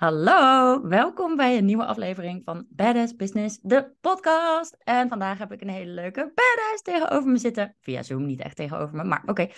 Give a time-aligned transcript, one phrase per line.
[0.00, 4.76] Hallo, welkom bij een nieuwe aflevering van Badass Business, de podcast.
[4.78, 7.76] En vandaag heb ik een hele leuke badass tegenover me zitten.
[7.80, 9.48] Via Zoom, niet echt tegenover me, maar oké.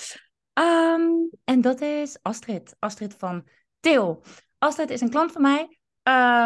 [0.52, 1.02] Ehm,
[1.44, 3.48] en dat is Astrid, Astrid van
[3.80, 4.22] Til.
[4.58, 5.74] Astrid is een klant van mij, uh,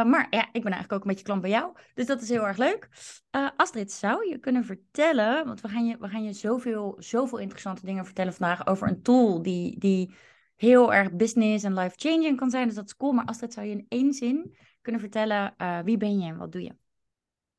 [0.04, 1.72] maar ja, ik ben eigenlijk ook een beetje klant bij jou.
[1.94, 2.88] Dus dat is heel erg leuk.
[3.36, 7.38] Uh, Astrid, zou je kunnen vertellen, want we gaan je, we gaan je zoveel, zoveel
[7.38, 9.78] interessante dingen vertellen vandaag over een tool die...
[9.78, 10.14] die
[10.56, 12.66] heel erg business en life-changing kan zijn.
[12.66, 13.12] Dus dat is cool.
[13.12, 16.52] Maar Astrid, zou je in één zin kunnen vertellen uh, wie ben je en wat
[16.52, 16.74] doe je?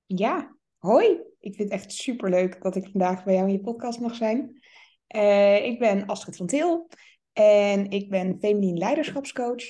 [0.05, 1.05] Ja, hoi.
[1.39, 4.61] Ik vind het echt superleuk dat ik vandaag bij jou in je podcast mag zijn.
[5.15, 6.87] Uh, ik ben Astrid van Til
[7.33, 9.63] en ik ben feminine leiderschapscoach.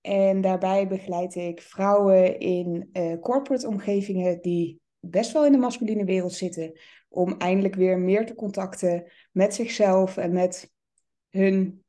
[0.00, 6.04] En daarbij begeleid ik vrouwen in uh, corporate omgevingen die best wel in de masculine
[6.04, 6.78] wereld zitten,
[7.08, 10.72] om eindelijk weer meer te contacten met zichzelf en met
[11.30, 11.84] hun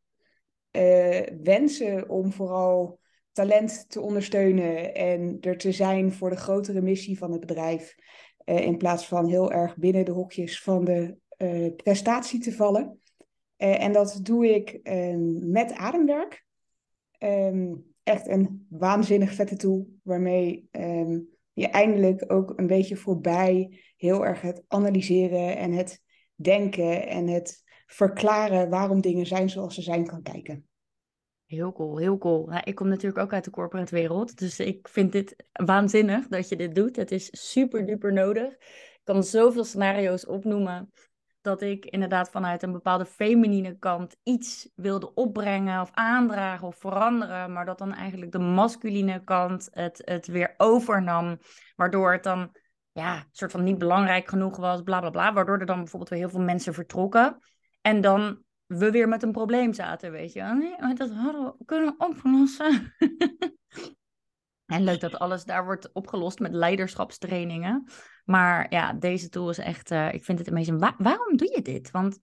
[0.78, 3.00] uh, wensen om vooral
[3.32, 7.96] talent te ondersteunen en er te zijn voor de grotere missie van het bedrijf.
[8.46, 13.02] Uh, in plaats van heel erg binnen de hokjes van de uh, prestatie te vallen.
[13.58, 16.46] en dat doe ik ehm, met ademwerk.
[17.20, 24.26] Um, echt een waanzinnig vette tool waarmee um, je eindelijk ook een beetje voorbij heel
[24.26, 26.02] erg het analyseren en het
[26.36, 30.68] denken en het verklaren waarom dingen zijn zoals ze zijn kan kijken.
[31.46, 32.46] Heel cool, heel cool.
[32.46, 36.50] Nou, ik kom natuurlijk ook uit de corporate wereld, dus ik vind dit waanzinnig dat
[36.50, 36.96] je dit doet.
[36.96, 38.54] Het is super duper nodig.
[38.54, 40.92] Ik kan zoveel scenario's opnoemen
[41.42, 47.54] dat ik inderdaad vanuit een bepaalde feminine kant iets wilde opbrengen of aandragen of veranderen,
[47.54, 51.38] maar dat dan eigenlijk de masculine kant het, het weer overnam,
[51.76, 52.56] waardoor het dan
[52.92, 56.20] ja, soort van niet belangrijk genoeg was, bla bla bla, waardoor er dan bijvoorbeeld weer
[56.20, 57.38] heel veel mensen vertrokken.
[57.88, 60.42] En dan we weer met een probleem zaten, weet je.
[60.42, 62.94] Nee, dat hadden we kunnen oplossen.
[64.74, 67.88] en leuk dat alles daar wordt opgelost met leiderschapstrainingen.
[68.26, 70.80] Maar ja, deze tool is echt, uh, ik vind het amazing.
[70.80, 71.92] Wa waarom doe je dit?
[71.92, 72.22] Want ik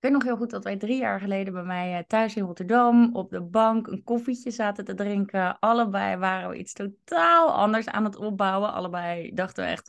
[0.00, 3.14] weet nog heel goed dat wij drie jaar geleden bij mij uh, thuis in Rotterdam
[3.14, 5.58] op de bank een koffietje zaten te drinken.
[5.58, 8.72] Allebei waren we iets totaal anders aan het opbouwen.
[8.72, 9.86] Allebei dachten we echt,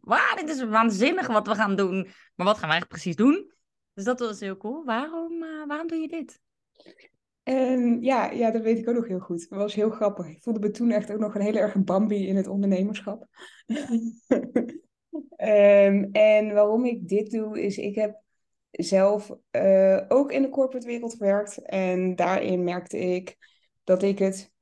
[0.00, 2.08] wauw, dit is waanzinnig wat we gaan doen.
[2.34, 3.53] Maar wat gaan eigenlijk precies doen?
[3.94, 4.84] Dus dat was heel cool.
[4.84, 6.40] Waarom, uh, waarom doe je dit?
[7.44, 9.48] Um, ja, ja, dat weet ik ook nog heel goed.
[9.48, 10.28] Dat was heel grappig.
[10.28, 13.26] Ik voelde me toen echt ook nog een hele erg Bambi in het ondernemerschap.
[15.36, 18.22] um, en waarom ik dit doe, is ik heb
[18.70, 21.62] zelf uh, ook in de corporate wereld gewerkt.
[21.62, 23.36] En daarin merkte ik
[23.84, 24.52] dat ik het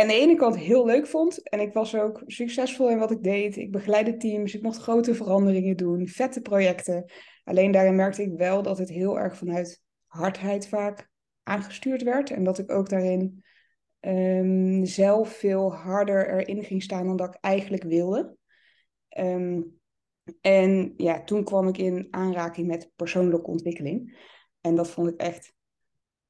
[0.00, 1.48] aan de ene kant heel leuk vond.
[1.48, 3.56] En ik was ook succesvol in wat ik deed.
[3.56, 7.10] Ik begeleidde teams, ik mocht grote veranderingen doen, vette projecten.
[7.44, 11.10] Alleen daarin merkte ik wel dat het heel erg vanuit hardheid vaak
[11.42, 12.30] aangestuurd werd.
[12.30, 13.44] En dat ik ook daarin
[14.00, 18.36] um, zelf veel harder erin ging staan dan dat ik eigenlijk wilde.
[19.18, 19.78] Um,
[20.40, 24.16] en ja, toen kwam ik in aanraking met persoonlijke ontwikkeling.
[24.60, 25.52] En dat vond ik echt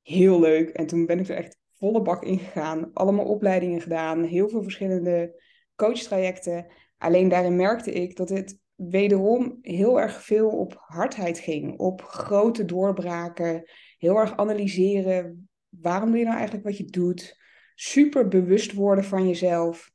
[0.03, 0.69] heel leuk.
[0.69, 2.91] En toen ben ik er echt volle bak in gegaan.
[2.93, 4.23] Allemaal opleidingen gedaan.
[4.23, 5.43] Heel veel verschillende
[5.77, 6.67] coachtrajecten.
[6.99, 11.79] Alleen daarin merkte ik dat het wederom heel erg veel op hardheid ging.
[11.79, 13.63] Op grote doorbraken.
[13.99, 15.49] Heel erg analyseren.
[15.69, 17.37] Waarom doe je nou eigenlijk wat je doet?
[17.75, 19.91] Super bewust worden van jezelf.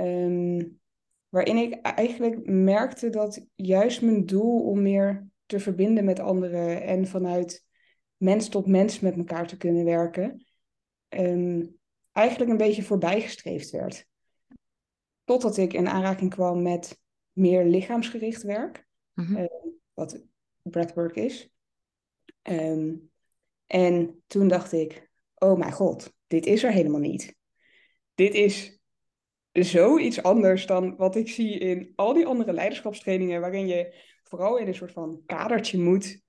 [0.00, 0.80] Um,
[1.28, 7.06] waarin ik eigenlijk merkte dat juist mijn doel om meer te verbinden met anderen en
[7.06, 7.66] vanuit
[8.16, 10.46] mens tot mens met elkaar te kunnen werken,
[11.10, 11.78] um,
[12.12, 14.06] eigenlijk een beetje voorbijgestreefd werd.
[15.24, 17.00] Totdat ik in aanraking kwam met
[17.32, 19.36] meer lichaamsgericht werk, mm-hmm.
[19.36, 19.44] uh,
[19.94, 20.24] wat
[20.62, 21.50] breathwork is.
[22.42, 23.10] Um,
[23.66, 27.36] en toen dacht ik, oh mijn god, dit is er helemaal niet.
[28.14, 28.80] Dit is
[29.52, 34.66] zoiets anders dan wat ik zie in al die andere leiderschapstrainingen, waarin je vooral in
[34.66, 36.22] een soort van kadertje moet.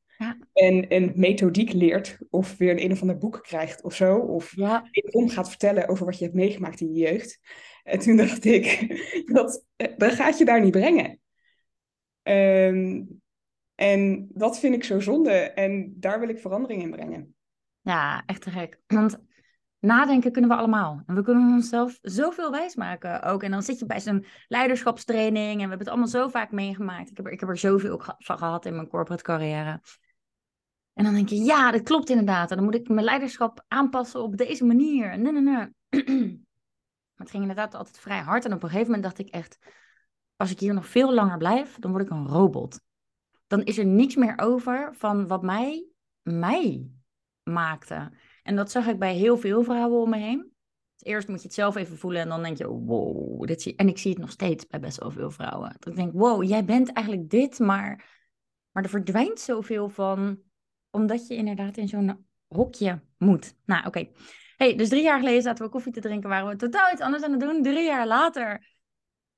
[0.54, 4.56] En een methodiek leert, of weer een een of ander boek krijgt of zo, of
[4.56, 4.90] ja.
[5.12, 7.40] om gaat vertellen over wat je hebt meegemaakt in je jeugd.
[7.84, 8.88] En toen dacht ik,
[9.34, 9.66] dat,
[9.98, 11.20] dat gaat je daar niet brengen.
[12.24, 13.22] Um,
[13.76, 17.36] en dat vind ik zo zonde en daar wil ik verandering in brengen.
[17.82, 18.80] Ja, echt te gek.
[18.88, 19.20] Want
[19.80, 21.04] nadenken kunnen we allemaal.
[21.06, 23.44] En we kunnen onszelf zoveel wijsmaken ook.
[23.44, 27.10] En dan zit je bij zo'n leiderschapstraining en we hebben het allemaal zo vaak meegemaakt.
[27.10, 29.82] Ik heb er, ik heb er zoveel van gehad in mijn corporate carrière.
[31.02, 32.50] En dan denk je, ja, dat klopt inderdaad.
[32.50, 35.20] En dan moet ik mijn leiderschap aanpassen op deze manier.
[35.20, 35.68] Nee, nee, nee.
[37.16, 38.46] Maar het ging inderdaad altijd vrij hard.
[38.46, 39.58] En op een gegeven moment dacht ik echt,
[40.36, 42.82] als ik hier nog veel langer blijf, dan word ik een robot.
[43.48, 45.88] Dan is er niks meer over van wat mij,
[46.22, 46.90] mij
[47.44, 48.12] maakte.
[48.44, 50.52] En dat zag ik bij heel veel vrouwen om me heen.
[50.98, 53.88] Eerst moet je het zelf even voelen en dan denk je, wow, dit zie En
[53.88, 55.76] ik zie het nog steeds bij best wel veel vrouwen.
[55.80, 58.06] Ik denk, wow, jij bent eigenlijk dit, maar,
[58.72, 60.40] maar er verdwijnt zoveel van,
[60.92, 63.56] omdat je inderdaad in zo'n hokje moet.
[63.66, 64.08] Nou, oké.
[64.58, 67.24] Hey, dus drie jaar geleden zaten we koffie te drinken, waren we totaal iets anders
[67.24, 67.64] aan het doen.
[67.64, 68.70] Drie jaar later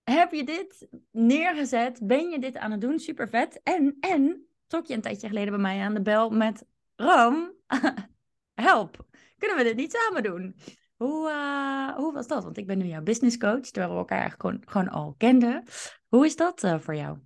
[0.04, 3.60] heb je dit neergezet, ben je dit aan het doen, super vet.
[3.64, 6.66] En, en trok je een tijdje geleden bij mij aan de bel met
[6.96, 7.54] Ram,
[8.54, 9.06] help,
[9.38, 10.56] kunnen we dit niet samen doen?
[10.96, 12.44] Hoe, uh, hoe was dat?
[12.44, 15.64] Want ik ben nu jouw business coach, terwijl we elkaar eigenlijk gewoon, gewoon al kenden.
[16.08, 17.18] Hoe is dat uh, voor jou?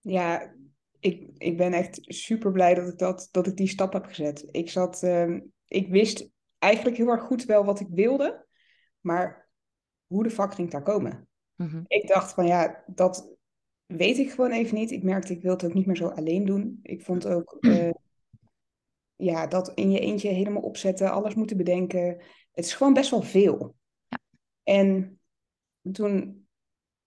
[0.00, 0.54] Ja,
[1.06, 4.46] ik, ik ben echt super blij dat ik, dat, dat ik die stap heb gezet.
[4.50, 8.46] Ik, zat, uh, ik wist eigenlijk heel erg goed wel wat ik wilde,
[9.00, 9.48] maar
[10.06, 11.28] hoe de fuck ging daar komen?
[11.54, 11.84] Mm-hmm.
[11.86, 13.36] Ik dacht van ja, dat
[13.86, 14.90] weet ik gewoon even niet.
[14.90, 16.78] Ik merkte, ik wil het ook niet meer zo alleen doen.
[16.82, 17.90] Ik vond ook uh,
[19.30, 22.06] ja, dat in je eentje helemaal opzetten, alles moeten bedenken.
[22.52, 23.74] Het is gewoon best wel veel.
[24.08, 24.18] Ja.
[24.62, 25.20] En
[25.92, 26.46] toen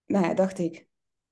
[0.06, 0.86] nou ja, dacht ik,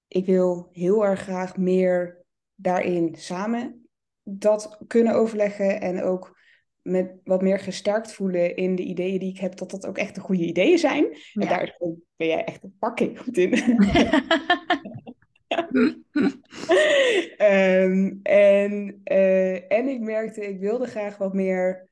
[0.08, 2.24] ik wil heel erg graag meer
[2.60, 3.88] daarin samen
[4.22, 6.36] dat kunnen overleggen en ook
[6.82, 10.14] met wat meer gesterkt voelen in de ideeën die ik heb, dat dat ook echt
[10.14, 11.16] de goede ideeën zijn.
[11.32, 11.76] En daar
[12.16, 13.52] ben jij echt een pakking goed in.
[17.38, 18.20] um,
[18.52, 21.88] en, uh, en ik merkte, ik wilde graag wat meer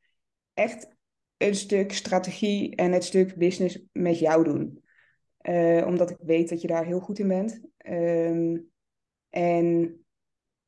[0.55, 0.89] echt
[1.37, 4.85] een stuk strategie en het stuk business met jou doen.
[5.43, 7.61] Uh, omdat ik weet dat je daar heel goed in bent.
[7.89, 8.71] Um,
[9.31, 9.99] en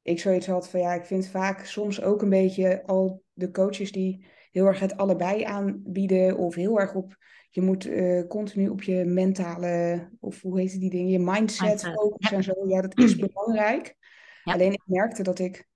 [0.09, 3.93] ik zoiets had van ja, ik vind vaak soms ook een beetje al de coaches
[3.93, 7.17] die heel erg het allebei aanbieden of heel erg op
[7.51, 12.37] je moet uh, continu op je mentale, of hoe heet die dingen, je mindset, focussen
[12.37, 12.53] en zo.
[12.67, 13.95] Ja, dat is belangrijk.
[14.45, 15.69] Alleen ik merkte dat ik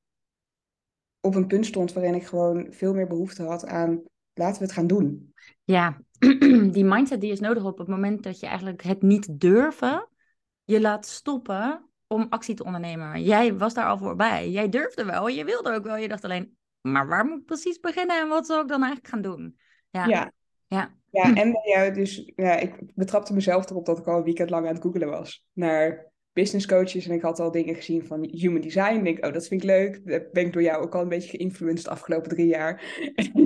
[1.20, 4.02] op een punt stond waarin ik gewoon veel meer behoefte had aan
[4.34, 5.34] laten we het gaan doen.
[5.64, 6.00] Ja,
[6.76, 10.08] die mindset die is nodig op het moment dat je eigenlijk het niet durven
[10.64, 13.22] je laat stoppen om actie te ondernemen.
[13.22, 14.50] Jij was daar al voorbij.
[14.50, 15.96] Jij durfde wel, je wilde ook wel.
[15.96, 19.08] Je dacht alleen, maar waar moet ik precies beginnen en wat zou ik dan eigenlijk
[19.08, 19.58] gaan doen?
[19.90, 20.06] Ja.
[20.06, 20.32] ja.
[20.66, 21.00] ja.
[21.10, 24.66] Ja, en ja, dus ja, ik betrapte mezelf erop dat ik al een weekend lang
[24.66, 27.06] aan het googelen was naar business coaches.
[27.06, 28.94] En ik had al dingen gezien van human design.
[28.94, 30.06] Ik denk, oh, dat vind ik leuk.
[30.06, 32.82] Dat ben ik door jou ook al een beetje geïnfluenced de afgelopen drie jaar.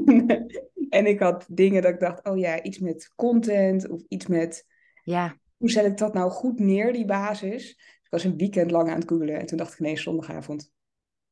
[0.89, 4.67] en ik had dingen dat ik dacht, oh ja, iets met content of iets met...
[5.05, 5.37] Ja.
[5.57, 7.79] Hoe zet ik dat nou goed neer, die basis?
[8.07, 9.39] Ik was een weekend lang aan het googelen.
[9.39, 10.73] En toen dacht ik ineens zondagavond,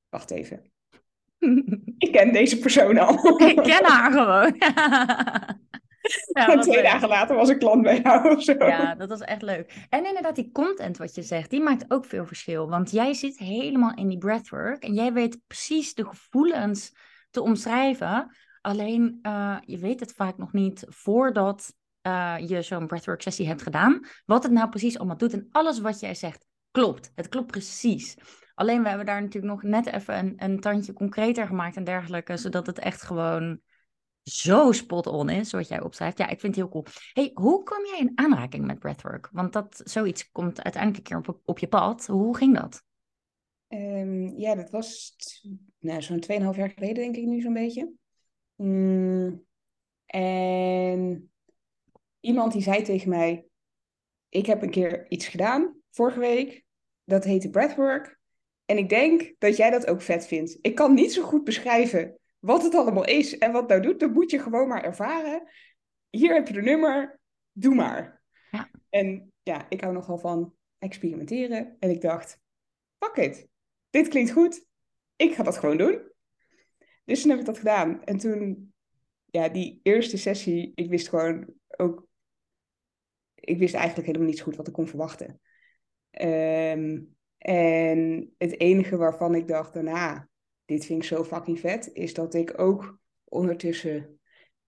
[0.09, 0.73] wacht even.
[1.99, 3.41] ik ken deze persoon al.
[3.41, 4.57] ik ken haar gewoon.
[6.33, 8.53] Ja, twee dagen later was ik klant bij jou of zo.
[8.53, 9.87] Ja, dat was echt leuk.
[9.89, 12.69] En inderdaad, die content wat je zegt, die maakt ook veel verschil.
[12.69, 16.93] Want jij zit helemaal in die breathwork en jij weet precies de gevoelens
[17.31, 18.37] te omschrijven.
[18.61, 21.75] Alleen, uh, je weet het vaak nog niet voordat
[22.07, 24.07] uh, je zo'n breathwork sessie hebt gedaan.
[24.25, 25.33] Wat het nou precies allemaal doet.
[25.33, 27.13] En alles wat jij zegt, klopt.
[27.15, 28.17] Het klopt precies.
[28.55, 32.37] Alleen we hebben daar natuurlijk nog net even een, een tandje concreter gemaakt en dergelijke.
[32.37, 33.61] Zodat het echt gewoon
[34.23, 36.19] zo spot on is, zoals jij opschrijft.
[36.19, 36.85] Ja, ik vind het heel cool.
[37.13, 39.29] Hey, hoe kwam jij in aanraking met breathwork?
[39.33, 42.07] Want dat, zoiets komt uiteindelijk een keer op, op je pad.
[42.07, 42.83] Hoe ging dat?
[43.69, 45.17] Um, ja, dat was
[45.79, 46.27] nou, zo'n 2,5
[46.57, 47.93] jaar geleden, denk ik nu zo'n beetje.
[48.55, 49.45] Mm,
[50.07, 51.33] en
[52.21, 53.47] iemand die zei tegen mij:
[54.29, 56.64] Ik heb een keer iets gedaan vorige week.
[57.05, 58.19] Dat heette breathwork.
[58.65, 60.59] En ik denk dat jij dat ook vet vindt.
[60.61, 64.13] Ik kan niet zo goed beschrijven wat het allemaal is en wat nou doet, dan
[64.13, 65.49] moet je gewoon maar ervaren.
[66.11, 67.21] Hier heb je de nummer,
[67.53, 68.23] doe maar.
[68.51, 68.71] Ja.
[68.91, 71.77] En ja, ik hou nogal van experimenteren.
[71.79, 72.41] En ik dacht,
[72.99, 73.49] fuck it,
[73.91, 74.67] dit klinkt goed.
[75.17, 76.13] Ik ga dat gewoon doen.
[77.05, 78.05] Dus toen heb ik dat gedaan.
[78.05, 78.73] En toen,
[79.25, 82.07] ja, die eerste sessie, ik wist gewoon ook...
[83.35, 85.41] Ik wist eigenlijk helemaal niet zo goed wat ik kon verwachten.
[86.15, 87.01] Ehm,
[87.39, 90.29] en het enige waarvan ik dacht daarna,
[90.65, 94.21] dit vind ik zo fucking vet, is dat ik ook ondertussen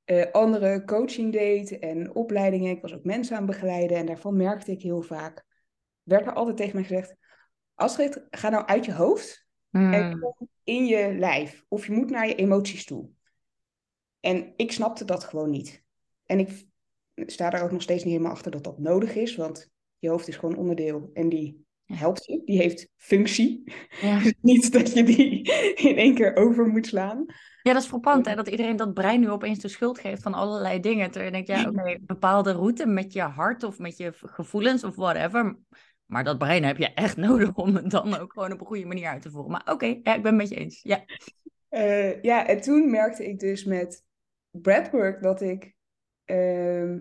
[0.07, 2.71] uh, andere coaching deed en opleidingen.
[2.71, 5.45] Ik was ook mensen aan het begeleiden en daarvan merkte ik heel vaak,
[6.03, 7.17] werd er altijd tegen mij gezegd,
[7.75, 10.21] Astrid, ga nou uit je hoofd en hmm.
[10.21, 11.65] kom in je lijf.
[11.69, 13.09] Of je moet naar je emoties toe.
[14.21, 15.85] En ik snapte dat gewoon niet.
[16.27, 16.67] En ik
[17.15, 19.75] sta er ook nog steeds niet helemaal achter dat dat nodig is, want
[20.07, 22.43] je hoofd is gewoon onderdeel en die helpt je.
[22.45, 23.73] Die heeft functie.
[24.01, 24.21] Ja.
[24.41, 27.25] niet dat je die in één keer over moet slaan.
[27.63, 28.35] Ja, dat is frappant, hè?
[28.35, 31.11] Dat iedereen dat brein nu opeens de schuld geeft van allerlei dingen.
[31.11, 34.97] Terwijl je denkt, ja, oké, bepaalde route met je hart of met je gevoelens of
[34.97, 35.59] whatever.
[36.05, 38.87] Maar dat brein heb je echt nodig om het dan ook gewoon op een goede
[38.87, 39.51] manier uit te voeren.
[39.51, 40.83] Maar oké, ja, ik ben het met je eens.
[40.83, 41.05] Ja.
[41.71, 44.05] Uh, ja, en toen merkte ik dus met
[44.51, 45.75] breathwork dat ik...
[46.27, 46.95] Uh,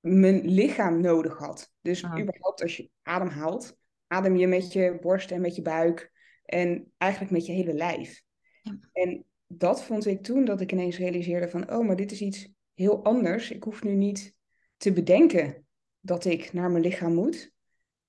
[0.00, 1.72] mijn lichaam nodig had.
[1.80, 2.20] Dus Ah.
[2.20, 3.76] überhaupt als je ademhaalt,
[4.06, 6.12] adem je met je borst en met je buik
[6.44, 8.22] en eigenlijk met je hele lijf.
[8.62, 8.78] Ja.
[8.92, 12.48] En dat vond ik toen dat ik ineens realiseerde van, oh, maar dit is iets
[12.74, 13.50] heel anders.
[13.50, 14.34] Ik hoef nu niet
[14.76, 15.66] te bedenken
[16.00, 17.52] dat ik naar mijn lichaam moet,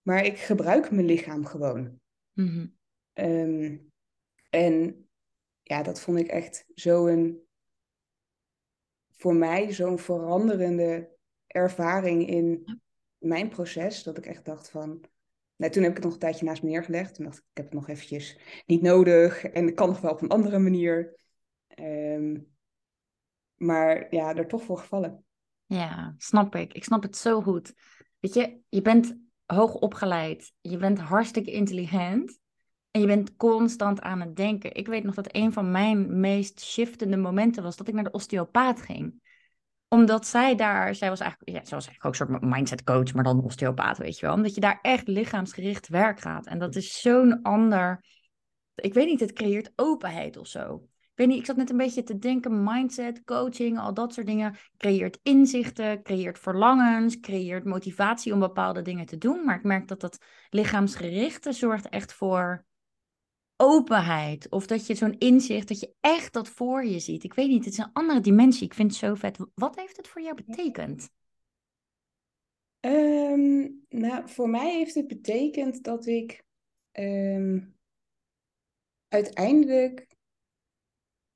[0.01, 2.00] maar ik gebruik mijn lichaam gewoon.
[2.31, 2.67] Mhm.
[3.13, 3.77] Ehm,
[4.50, 5.05] en
[5.62, 7.41] ja, dat vond ik echt zo'n,
[9.12, 11.10] voor mij zo'n veranderende
[11.51, 12.79] ervaring in
[13.17, 15.05] mijn proces, dat ik echt dacht van,
[15.55, 17.15] nou, toen heb ik het nog een tijdje naast me neergelegd.
[17.15, 20.12] Toen dacht ik, ik heb het nog eventjes niet nodig en ik kan nog wel
[20.12, 21.20] op een andere manier.
[21.67, 22.39] Ehm,
[23.55, 25.25] maar ja, er toch voor gevallen.
[25.65, 26.74] Ja, snap ik.
[26.74, 27.74] Ik snap het zo goed.
[28.20, 32.39] Weet je, je bent hoog opgeleid, je bent hartstikke intelligent
[32.91, 34.75] en je bent constant aan het denken.
[34.75, 38.12] Ik weet nog dat een van mijn meest shiftende momenten was dat ik naar de
[38.12, 39.22] osteopaat ging.
[39.93, 43.13] Omdat zij daar, zij was eigenlijk, ja, zij was eigenlijk ook een soort mindset coach,
[43.13, 44.36] maar dan osteopaat, weet je wel.
[44.36, 46.45] Omdat je daar echt lichaamsgericht werk gaat.
[46.45, 48.03] En dat is zo'n ander,
[48.75, 50.88] ik weet niet, het creëert openheid of zo.
[51.00, 54.27] Ik weet niet, ik zat net een beetje te denken, mindset, coaching, al dat soort
[54.27, 54.55] dingen.
[54.77, 59.45] Creëert inzichten, creëert verlangens, creëert motivatie om bepaalde dingen te doen.
[59.45, 60.17] Maar ik merk dat dat
[60.50, 62.65] lichaamsgerichte zorgt echt voor
[63.62, 64.50] openheid.
[64.50, 67.24] Of dat je zo'n inzicht, dat je echt dat voor je ziet.
[67.24, 68.65] Ik weet niet, het is een andere dimensie.
[68.65, 69.38] Ik vind het zo vet.
[69.56, 71.10] Wat heeft het voor jou betekend?
[72.80, 76.44] Ehm, nou, voor mij heeft het betekend dat ik
[76.91, 77.60] ehm,
[79.08, 80.08] uiteindelijk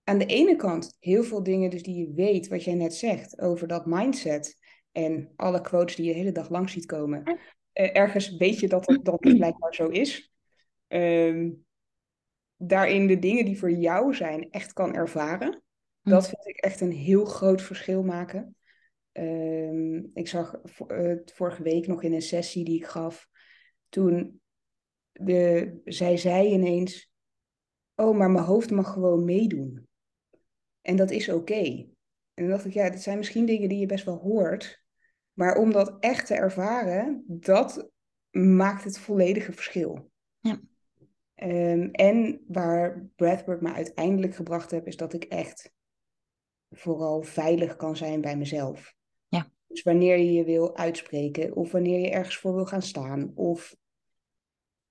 [0.03, 3.39] aan de ene kant heel veel dingen dus die je weet, wat jij net zegt,
[3.39, 4.57] over dat mindset
[4.91, 7.39] en alle quotes die je de hele dag lang ziet komen.
[7.73, 10.31] Eh, ergens weet je dat dat, dat dus blijkbaar zo is.
[10.87, 11.49] Ehm,
[12.67, 15.63] daarin de dingen die voor jou zijn echt kan ervaren.
[16.01, 18.55] Dat vind ik echt een heel groot verschil maken.
[19.11, 20.55] Ehm, ik zag
[20.87, 23.27] eh, vorige week nog in een sessie die ik gaf,
[23.89, 24.41] toen
[25.11, 27.11] de, zij zei ineens,
[27.95, 29.87] oh, maar mijn hoofd mag gewoon meedoen.
[30.81, 31.63] En dat is oké.
[32.33, 34.83] En dan dacht ik, ja, dit zijn misschien dingen die je best wel hoort,
[35.33, 37.89] maar om dat echt te ervaren, dat
[38.31, 40.11] maakt het volledige verschil.
[40.39, 40.59] Ja.
[41.35, 45.73] Ehm, en waar breathwork me uiteindelijk gebracht heeft, is dat ik echt
[46.69, 48.93] vooral veilig kan zijn bij mezelf.
[49.27, 49.51] Ja.
[49.67, 53.75] Dus wanneer je je wil uitspreken, of wanneer je ergens voor wil gaan staan, of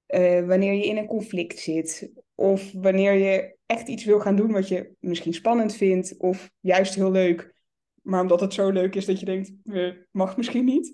[0.07, 4.53] eh, wanneer je in een conflict zit, of wanneer je echt iets wil gaan doen
[4.53, 7.55] wat je misschien spannend vindt, of juist heel leuk,
[8.03, 10.93] maar omdat het zo leuk is dat je denkt, eh, mag misschien niet,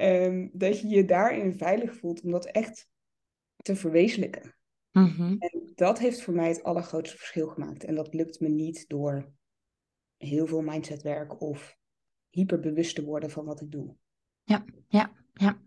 [0.00, 2.88] Ehm, dat je je daarin veilig voelt om dat echt
[3.56, 4.54] te verwezenlijken.
[4.92, 5.36] Mhm.
[5.38, 7.84] En dat heeft voor mij het allergrootste verschil gemaakt.
[7.84, 9.32] En dat lukt me niet door
[10.16, 11.76] heel veel mindsetwerk of
[12.30, 13.94] hyperbewust te worden van wat ik doe.
[14.42, 15.12] Ja, ja,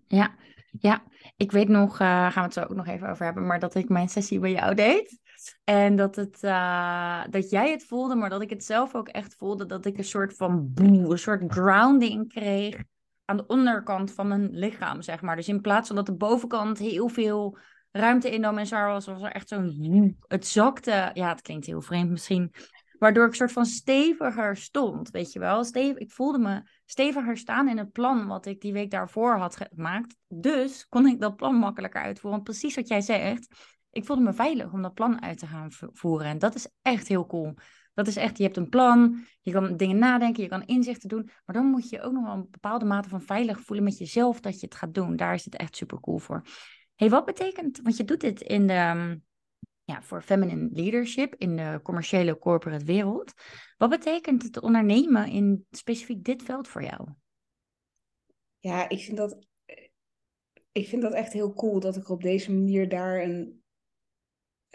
[0.08, 0.36] ja.
[0.80, 1.04] Ja,
[1.38, 3.76] ik weet nog, eh, gaan we het zo ook nog even over hebben, maar dat
[3.76, 5.20] ik mijn sessie bij jou deed.
[5.64, 9.36] En dat, het, eh, dat jij het voelde, maar dat ik het zelf ook echt
[9.36, 9.66] voelde.
[9.66, 12.84] Dat ik een soort van boe, een soort grounding kreeg
[13.26, 15.36] aan de onderkant van mijn lichaam, zeg maar.
[15.36, 17.58] Dus in plaats van dat de bovenkant heel veel
[18.00, 20.18] ruimte innam en zwaar was, was er echt zo'n...
[20.28, 22.54] Het zakte, ja, het klinkt heel vreemd misschien,
[23.00, 25.64] waardoor ik soort van steviger stond, weet je wel.
[25.64, 29.56] Stevig, ik voelde me steviger staan in het plan wat ik die week daarvoor had
[29.56, 30.16] gemaakt.
[30.28, 32.32] Dus kon ik dat plan makkelijker uitvoeren.
[32.32, 33.56] Want precies wat jij zegt,
[33.92, 36.28] ik voelde me veilig om dat plan uit te gaan voeren.
[36.28, 37.54] En dat is echt heel cool.
[37.94, 41.30] Dat is echt, je hebt een plan, je kan dingen nadenken, je kan inzichten doen.
[41.46, 44.40] Maar dan moet je ook nog wel een bepaalde mate van veilig voelen met jezelf
[44.40, 45.16] dat je het gaat doen.
[45.16, 46.42] Daar is het echt super cool voor.
[46.96, 49.20] Hey, wat betekent, want je doet dit in de,
[49.84, 53.34] ja, voor feminine leadership in de commerciële corporate wereld.
[53.78, 57.10] Wat betekent het ondernemen in specifiek dit veld voor jou?
[58.60, 59.38] Ja, ik vind dat,
[60.72, 63.64] ik vind dat echt heel cool dat ik op deze manier daar een,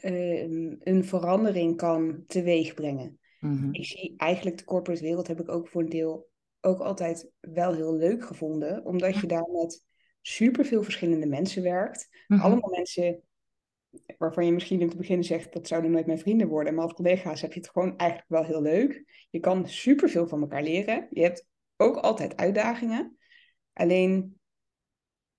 [0.05, 3.19] um, een verandering kan teweegbrengen.
[3.41, 3.69] Mhm.
[3.73, 6.29] Ik zie eigenlijk de corporate wereld heb ik ook voor een deel
[6.61, 9.87] ook altijd wel heel leuk gevonden, omdat je daar met
[10.29, 12.09] superveel verschillende mensen werkt.
[12.27, 12.41] Mhm.
[12.41, 13.23] Allemaal mensen
[14.19, 16.75] waarvan je misschien in het begin zegt, dat zouden nooit mijn vrienden worden.
[16.75, 19.27] Maar als collega's heb je het gewoon eigenlijk wel heel leuk.
[19.31, 21.09] Je kan superveel van elkaar leren.
[21.11, 23.17] Je hebt ook altijd uitdagingen.
[23.73, 24.39] Alleen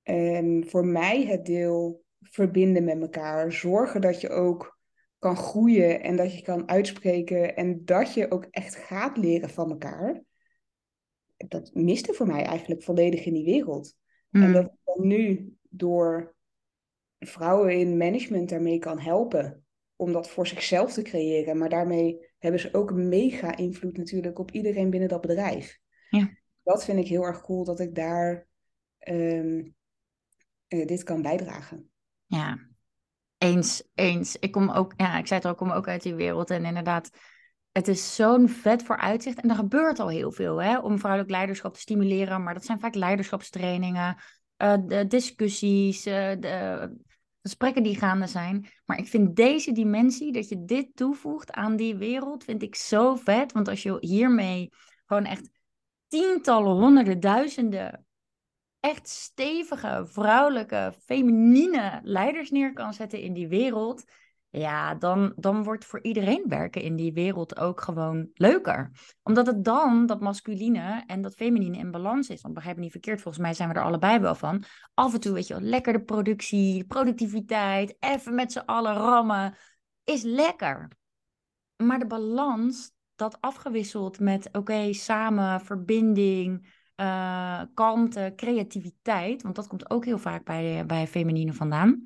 [0.03, 3.51] ehm, voor mij het deel verbinden met elkaar.
[3.51, 4.77] Zorgen dat je ook
[5.19, 7.55] kan groeien en dat je kan uitspreken.
[7.55, 10.24] En dat je ook echt gaat leren van elkaar.
[11.38, 13.98] Dat miste voor mij eigenlijk volledig in die wereld.
[14.31, 16.36] En dat ik dan nu door
[17.19, 19.63] vrouwen in management daarmee kan helpen.
[19.95, 21.57] Om dat voor zichzelf te creëren.
[21.57, 25.79] Maar daarmee hebben ze ook mega invloed natuurlijk op iedereen binnen dat bedrijf.
[26.09, 26.29] Ja.
[26.63, 28.48] dat vind ik heel erg cool dat ik daar
[28.98, 29.67] ehm,
[30.67, 31.91] eh, dit kan bijdragen.
[32.25, 32.69] Ja,
[33.38, 34.36] eens, eens.
[34.36, 36.50] Ik kom ook, ja, ik zei het al, ik kom ook uit die wereld.
[36.50, 37.09] En inderdaad,
[37.79, 39.41] het is zo'n vet vooruitzicht.
[39.41, 42.43] En er gebeurt al heel veel hè, om vrouwelijk leiderschap te stimuleren.
[42.43, 44.17] Maar dat zijn vaak leiderschapstrainingen,
[44.57, 46.89] uh, de discussies, uh, de
[47.41, 48.67] gesprekken die gaande zijn.
[48.86, 53.15] Maar ik vind deze dimensie, dat je dit toevoegt aan die wereld, vind ik zo
[53.15, 53.51] vet.
[53.51, 54.69] Want als je hiermee
[55.05, 55.50] gewoon echt
[56.07, 58.05] tientallen, honderden, duizenden
[58.79, 64.03] echt stevige, vrouwelijke, feminine leiders neer kan zetten in die wereld,
[64.51, 68.91] ja, dan, dan wordt voor iedereen werken in die wereld ook gewoon leuker.
[69.24, 72.41] Omdat het dan dat masculine en dat feminine in balans is.
[72.41, 74.63] Want begrijp me niet verkeerd, volgens mij zijn we er allebei wel van.
[74.94, 79.58] Af en toe, weet je wel, lekker de productie, productiviteit, even met z'n allen rammen,
[80.03, 80.91] is lekker.
[81.75, 89.41] Maar de balans, dat afgewisseld met, oké, samen, verbinding, uh, kalmte, creativiteit.
[89.41, 92.03] Want dat komt ook heel vaak bij, bij feminine vandaan.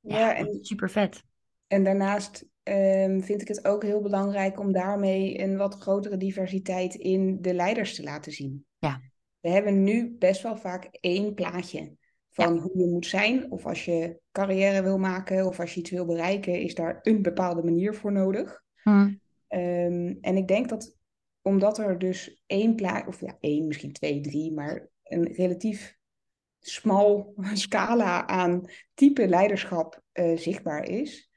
[0.00, 1.25] Ja, ja en super vet.
[1.66, 6.94] En daarnaast um, vind ik het ook heel belangrijk om daarmee een wat grotere diversiteit
[6.94, 8.66] in de leiders te laten zien.
[8.78, 9.00] Ja.
[9.40, 11.96] We hebben nu best wel vaak één plaatje
[12.30, 13.50] van hoe je moet zijn.
[13.50, 17.22] Of als je carrière wil maken of als je iets wil bereiken, is daar een
[17.22, 18.62] bepaalde manier voor nodig.
[18.82, 19.20] Hmm.
[19.48, 20.96] Um, en ik denk dat
[21.42, 25.96] omdat er dus één plaatje, of ja, één, misschien twee, drie, maar een relatief
[26.60, 31.30] smal scala aan type leiderschap uh, zichtbaar is,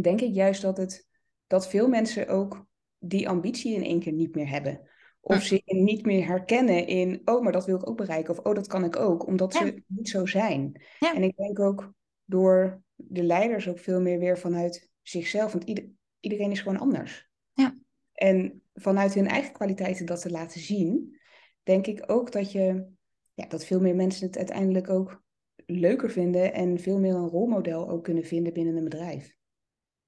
[0.00, 1.08] denk ik juist dat, het,
[1.46, 2.66] dat veel mensen ook
[2.98, 4.88] die ambitie in één keer niet meer hebben.
[5.20, 8.38] Of ze niet meer herkennen in, oh, maar dat wil ik ook bereiken.
[8.38, 9.26] Of, oh, dat kan ik ook.
[9.26, 10.82] Omdat ze niet zo zijn.
[10.98, 11.14] Ja.
[11.14, 11.92] En ik denk ook
[12.24, 15.52] door de leiders ook veel meer weer vanuit zichzelf.
[15.52, 15.88] Want ieder,
[16.20, 17.30] iedereen is gewoon anders.
[17.52, 17.74] Ja.
[18.12, 21.20] En vanuit hun eigen kwaliteiten dat te laten zien,
[21.62, 22.86] denk ik ook dat, je,
[23.34, 25.23] ja, dat veel meer mensen het uiteindelijk ook
[25.66, 29.36] leuker vinden en veel meer een rolmodel ook kunnen vinden binnen een bedrijf.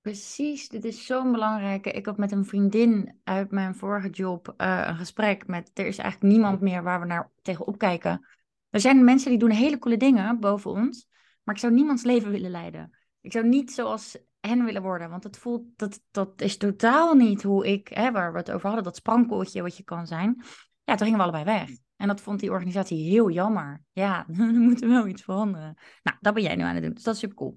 [0.01, 1.90] Precies, dit is zo'n belangrijke.
[1.90, 5.71] Ik had met een vriendin uit mijn vorige job uh, een gesprek met.
[5.75, 8.27] Er is eigenlijk niemand meer waar we naar tegenop kijken.
[8.71, 11.09] Er zijn mensen die doen hele coole dingen boven ons,
[11.42, 12.99] maar ik zou niemands leven willen leiden.
[13.21, 17.42] Ik zou niet zoals hen willen worden, want het voelt dat dat is totaal niet
[17.42, 20.42] hoe ik, hè, waar we het over hadden, dat sprankeltje wat je kan zijn.
[20.85, 21.71] Ja, toen gingen we allebei weg.
[21.96, 23.82] En dat vond die organisatie heel jammer.
[23.92, 25.76] Ja, er moet wel iets veranderen.
[26.02, 27.56] Nou, dat ben jij nu aan het doen, dus dat is super cool.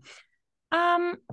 [0.69, 1.23] Um,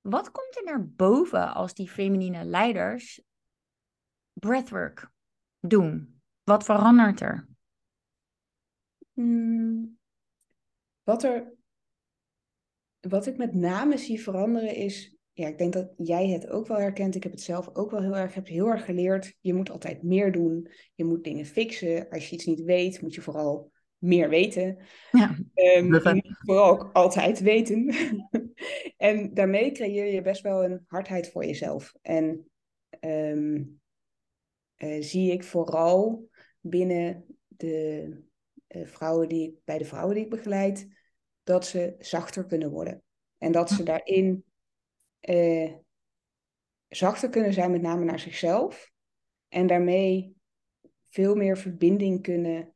[0.00, 3.22] wat komt er naar boven als die feminine leiders
[4.32, 5.10] breathwork
[5.60, 6.20] doen?
[6.42, 7.48] Wat verandert er?
[9.12, 9.98] Hmm.
[11.02, 11.54] Wat er.
[13.00, 15.15] Wat ik met name zie veranderen is.
[15.36, 17.14] Ja, ik denk dat jij het ook wel herkent.
[17.14, 19.36] Ik heb het zelf ook wel heel erg, heb heel erg geleerd.
[19.40, 20.70] Je moet altijd meer doen.
[20.94, 22.08] Je moet dingen fixen.
[22.08, 24.78] Als je iets niet weet, moet je vooral meer weten.
[25.10, 27.94] Ja, um, je moet vooral ook altijd weten.
[28.96, 31.94] en daarmee creëer je best wel een hardheid voor jezelf.
[32.02, 32.50] En
[33.00, 33.80] um,
[34.76, 36.28] uh, zie ik vooral
[36.60, 38.08] binnen de
[38.68, 40.88] uh, vrouwen die bij de vrouwen die ik begeleid,
[41.42, 43.02] dat ze zachter kunnen worden.
[43.38, 44.44] En dat ze daarin
[45.30, 45.72] uh,
[46.88, 48.92] zachter kunnen zijn, met name naar zichzelf.
[49.48, 50.34] En daarmee
[51.04, 52.74] veel meer verbinding kunnen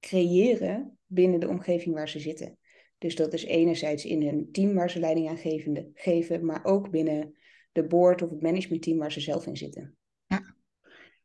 [0.00, 2.58] creëren binnen de omgeving waar ze zitten.
[2.98, 6.90] Dus dat is enerzijds in hun team waar ze leiding aan geven, geven maar ook
[6.90, 7.36] binnen
[7.72, 9.96] de board of het managementteam waar ze zelf in zitten.
[10.26, 10.54] Ja.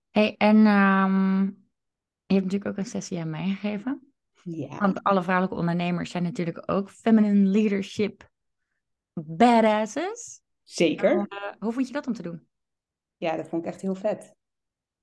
[0.10, 1.44] Hey, en um,
[2.26, 4.14] je hebt natuurlijk ook een sessie aan mij gegeven.
[4.44, 4.78] Ja.
[4.78, 8.30] Want alle vrouwelijke ondernemers zijn natuurlijk ook feminine leadership
[9.14, 10.43] badasses.
[10.64, 11.16] Zeker.
[11.16, 11.26] Uh,
[11.60, 12.48] hoe vond je dat om te doen?
[13.18, 14.36] Ja, dat vond ik echt heel vet.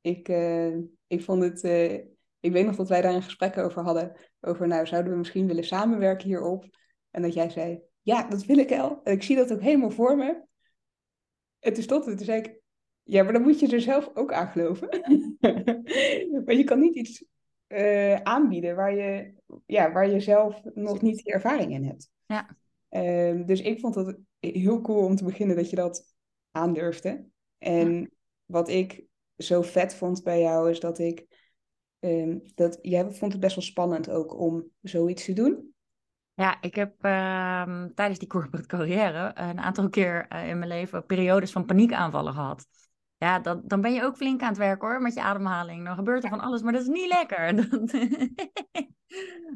[0.00, 1.92] Ik, uh, ik vond het uh,
[2.40, 4.16] ik weet nog dat wij daar een gesprek over hadden.
[4.40, 6.78] Over, nou, zouden we misschien willen samenwerken hierop?
[7.10, 9.00] En dat jij zei, ja, dat wil ik wel.
[9.02, 10.42] En ik zie dat ook helemaal voor me.
[11.58, 12.60] En toen stond het, toen zei ik,
[13.02, 14.88] ja, maar dan moet je er zelf ook aan geloven.
[16.44, 17.24] maar je kan niet iets
[18.22, 19.34] aanbieden waar je,
[19.66, 22.10] ja, waar je zelf nog niet die ervaring in hebt.
[22.26, 22.56] Ja.
[22.90, 26.04] Uh, dus ik vond het heel cool om te beginnen dat je dat
[26.50, 27.26] aandurfde.
[27.58, 28.06] En ja.
[28.44, 29.04] wat ik
[29.36, 31.26] zo vet vond bij jou is dat ik
[32.00, 35.74] Um, dat, jij vond het best wel spannend ook om zoiets te doen.
[36.34, 41.06] Ja, ik heb uh, tijdens die corporate carrière een aantal keer uh, in mijn leven
[41.06, 42.66] periodes van paniekaanvallen gehad.
[43.16, 45.84] Ja, dan, dan ben je ook flink aan het werk hoor, met je ademhaling.
[45.84, 47.54] Dan gebeurt er van alles, maar dat is niet lekker.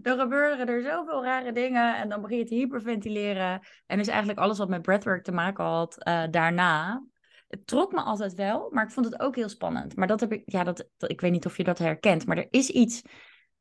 [0.02, 3.60] dan gebeuren er zoveel rare dingen en dan begin je te hyperventileren.
[3.86, 7.04] En is eigenlijk alles wat met breathwork te maken had uh, daarna,
[7.48, 9.96] het trok me altijd wel, maar ik vond het ook heel spannend.
[9.96, 12.46] Maar dat heb ik, ja, dat, ik weet niet of je dat herkent, maar er
[12.50, 13.02] is iets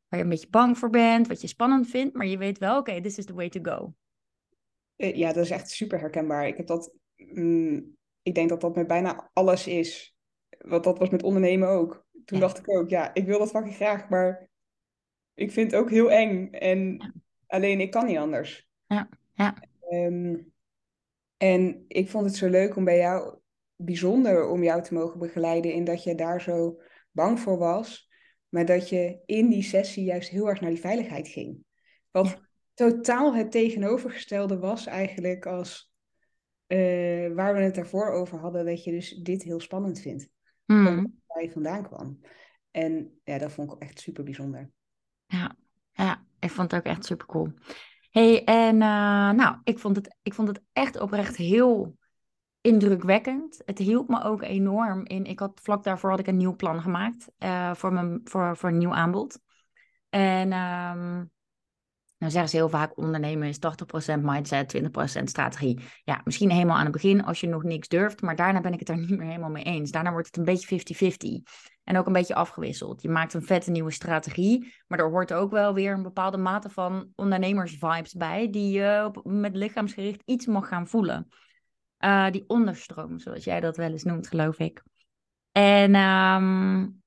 [0.07, 2.77] waar je een beetje bang voor bent, wat je spannend vindt, maar je weet wel,
[2.77, 3.93] oké, this is the way to go.
[4.95, 6.47] Eh, ja, dat is echt super herkenbaar.
[6.47, 10.15] Ik heb dat, mm, ik denk dat dat met bijna alles is.
[10.57, 12.05] Want dat was met ondernemen ook.
[12.25, 14.49] Toen dacht ik ook, ja, ik wil dat fucking graag, maar
[15.33, 16.51] ik vind het ook heel eng.
[16.51, 17.13] En
[17.47, 18.67] alleen ik kan niet anders.
[18.87, 19.55] Ja, ja.
[19.89, 20.35] Ehm,
[21.37, 23.37] en ik vond het zo leuk om bij jou,
[23.75, 28.09] bijzonder om jou te mogen begeleiden in dat je daar zo bang voor was,
[28.49, 31.63] maar dat je in die sessie juist heel erg naar die veiligheid ging.
[32.11, 32.41] Wat
[32.73, 35.91] totaal het tegenovergestelde was eigenlijk als
[36.67, 40.29] uh, waar we het daarvoor over hadden, dat je dus dit heel spannend vindt.
[40.65, 41.21] Mm.
[41.27, 42.19] Waar je vandaan kwam.
[42.71, 44.71] En ja, dat vond ik echt super bijzonder.
[45.37, 45.55] Ja,
[45.91, 47.53] ja ik vond het ook echt super cool
[48.13, 51.97] hey, en uh, nou, ik vond, het, ik vond het echt oprecht heel
[52.61, 53.61] indrukwekkend.
[53.65, 55.25] Het hielp me ook enorm in.
[55.25, 58.69] Ik had vlak daarvoor had ik een nieuw plan gemaakt uh, voor, mijn, voor, voor
[58.69, 59.39] een nieuw aanbod.
[60.09, 61.31] En um,
[62.23, 63.57] nou zeggen ze heel vaak, ondernemen is
[64.17, 64.77] 80% mindset,
[65.19, 65.79] 20% strategie.
[66.03, 68.79] Ja, misschien helemaal aan het begin als je nog niks durft, maar daarna ben ik
[68.79, 69.91] het er niet meer helemaal mee eens.
[69.91, 73.01] Daarna wordt het een beetje 50-50 en ook een beetje afgewisseld.
[73.01, 76.69] Je maakt een vette nieuwe strategie, maar er hoort ook wel weer een bepaalde mate
[76.69, 81.27] van ondernemersvibes bij, die je op, met lichaamsgericht iets mag gaan voelen.
[81.99, 84.83] Uh, die onderstroom, zoals jij dat wel eens noemt, geloof ik.
[85.51, 87.02] En um,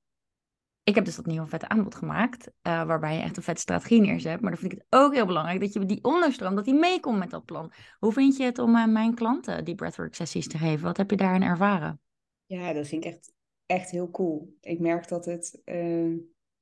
[0.87, 2.51] ik heb dus dat nieuwe vette aanbod gemaakt, uh,
[2.83, 4.41] waarbij je echt een vette strategie neerzet.
[4.41, 7.17] Maar dan vind ik het ook heel belangrijk dat je die onderstroom, dat die meekomt
[7.17, 7.71] met dat plan.
[7.99, 10.85] Hoe vind je het om aan mijn klanten die breathwork sessies te geven?
[10.85, 12.01] Wat heb je daarin ervaren?
[12.45, 13.33] Ja, dat vind ik echt,
[13.65, 14.55] echt heel cool.
[14.61, 16.17] Ik merk dat het uh,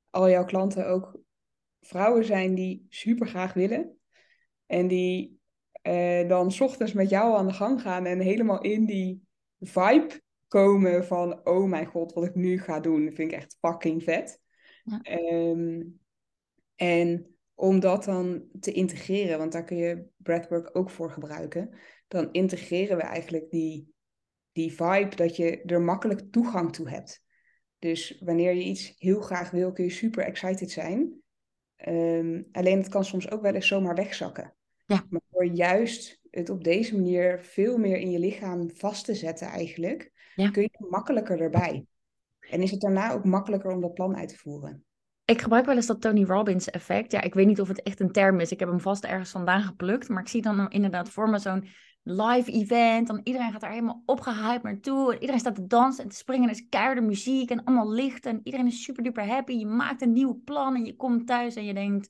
[0.09, 1.19] al jouw klanten ook
[1.81, 3.97] vrouwen zijn die super graag willen.
[4.65, 5.39] En die
[6.27, 9.23] dan s ochtends met jou aan de gang gaan en helemaal in die
[9.59, 10.23] vibe
[10.61, 14.41] komen van, oh mijn god, wat ik nu ga doen, vind ik echt fucking vet.
[14.83, 15.01] Ja.
[15.01, 15.83] Ehm,
[16.75, 22.31] en om dat dan te integreren, want daar kun je breathwork ook voor gebruiken, dan
[22.31, 23.93] integreren we eigenlijk die,
[24.51, 27.23] die vibe dat je er makkelijk toegang toe hebt.
[27.79, 31.21] Dus wanneer je iets heel graag wil, kun je super excited zijn.
[31.75, 34.55] Ehm, alleen het kan soms ook wel eens zomaar wegzakken.
[34.85, 35.05] Ja.
[35.09, 39.47] Maar door juist het op deze manier veel meer in je lichaam vast te zetten
[39.47, 40.49] eigenlijk, ja.
[40.49, 41.85] kun je makkelijker erbij.
[42.49, 44.85] En is het daarna ook makkelijker om dat plan uit te voeren?
[45.25, 47.11] Ik gebruik wel eens dat Tony Robbins effect.
[47.11, 48.51] Ja, ik weet niet of het echt een term is.
[48.51, 50.09] Ik heb hem vast ergens vandaan geplukt.
[50.09, 51.67] Maar ik zie dan inderdaad voor me zo'n
[52.03, 53.07] live event.
[53.07, 55.13] Dan iedereen gaat daar helemaal opgehyped naartoe.
[55.13, 56.49] Iedereen staat te dansen en te springen.
[56.49, 58.25] Er is keiharde muziek en allemaal licht.
[58.25, 59.53] En iedereen is super duper happy.
[59.53, 62.09] Je maakt een nieuw plan en je komt thuis en je denkt...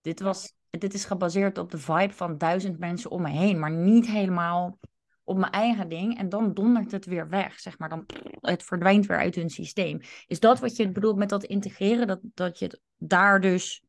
[0.00, 3.58] Dit, was, dit is gebaseerd op de vibe van duizend mensen om me heen.
[3.58, 4.78] Maar niet helemaal
[5.26, 7.88] op mijn eigen ding en dan dondert het weer weg, zeg maar.
[7.88, 8.06] Dan
[8.40, 10.00] het verdwijnt weer uit hun systeem.
[10.26, 12.06] Is dat wat je bedoelt met dat integreren?
[12.06, 13.84] Dat, dat je het daar dus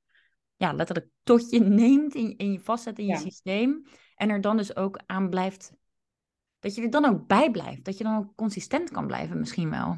[0.56, 4.58] ja, letterlijk tot je neemt in, in je vastzet in je systeem en er dan
[4.58, 5.74] dus ook aan blijft,
[6.60, 7.84] dat je er dan ook bij blijft.
[7.84, 9.98] Dat je dan ook consistent kan blijven misschien wel.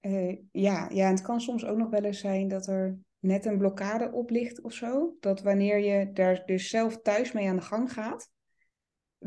[0.00, 3.44] Uh, ja, ja, en het kan soms ook nog wel eens zijn dat er net
[3.44, 5.16] een blokkade op ligt of zo.
[5.20, 8.30] Dat wanneer je daar dus zelf thuis mee aan de gang gaat,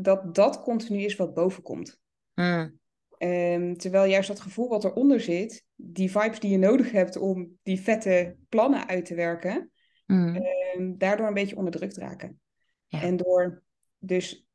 [0.00, 2.00] dat dat continu is wat boven komt.
[2.34, 2.78] Hmm.
[3.18, 7.58] Ehm, terwijl juist dat gevoel wat eronder zit, die vibes die je nodig hebt om
[7.62, 9.70] die vette plannen uit te werken,
[10.06, 10.36] hmm.
[10.36, 12.40] Ehm, daardoor een beetje onderdrukt raken.
[12.86, 13.02] Ja.
[13.02, 13.62] En door
[13.98, 14.46] dus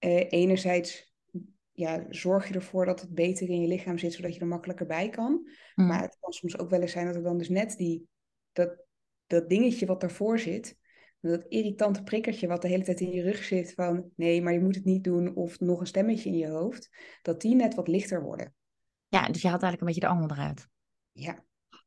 [0.00, 1.12] uh, enerzijds
[1.72, 4.86] ja, zorg je ervoor dat het beter in je lichaam zit, zodat je er makkelijker
[4.86, 5.48] bij kan.
[5.74, 5.86] Hmm.
[5.86, 8.08] Maar het kan soms ook wel eens zijn dat er dan dus net die,
[8.52, 8.76] dat,
[9.26, 10.76] dat dingetje wat daarvoor zit,
[11.30, 14.60] dat irritante prikkertje wat de hele tijd in je rug zit van nee, maar je
[14.60, 16.90] moet het niet doen of nog een stemmetje in je hoofd,
[17.22, 18.54] dat die net wat lichter worden.
[19.08, 20.68] Ja, dus je haalt eigenlijk een beetje de angel eruit.
[21.12, 21.44] Ja.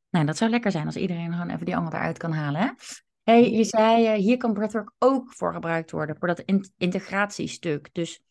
[0.09, 2.61] Nou, dat zou lekker zijn als iedereen gewoon even die angel eruit kan halen.
[2.61, 2.69] Hè?
[3.23, 6.43] Hey, je zei, uh, hier kan breathwork ook voor gebruikt worden, voor dat
[6.77, 7.89] integratiestuk.
[7.93, 8.21] Dus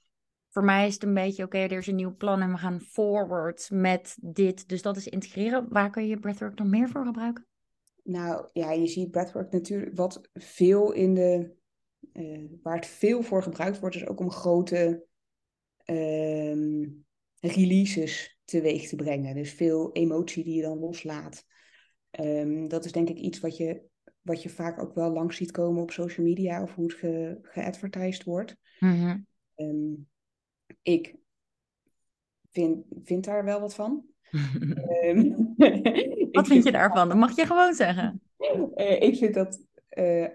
[0.51, 2.81] voor mij is het een beetje, oké, er is een nieuw plan en we gaan
[2.81, 4.69] forward met dit.
[4.69, 5.67] Dus dat is integreren.
[5.69, 7.47] Waar kun je breathwork nog meer voor gebruiken?
[8.05, 11.55] Nou ja, je ziet breathwork natuurlijk wat veel in de.
[12.13, 15.07] Uh, waar het veel voor gebruikt wordt, is ook om grote
[15.87, 16.87] uh,
[17.41, 19.35] releases teweeg te brengen.
[19.35, 21.45] Dus veel emotie die je dan loslaat.
[22.21, 23.83] Um, dat is denk ik iets wat je,
[24.21, 27.39] wat je vaak ook wel langs ziet komen op social media of hoe het ge,
[27.43, 28.57] geadvertised wordt.
[28.79, 30.09] Mm um,
[30.83, 31.17] ik
[32.51, 34.05] vind, vind daar wel wat van.
[35.05, 35.55] Um,
[36.33, 37.09] Wat vind je daarvan?
[37.09, 38.23] Dat mag je gewoon zeggen.
[38.75, 39.67] Uh, ik vind dat
[39.99, 40.27] uh,